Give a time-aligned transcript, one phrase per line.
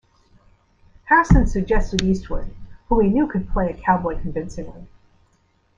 [1.03, 2.51] Harrison suggested Eastwood,
[2.89, 4.87] who he knew could play a cowboy convincingly.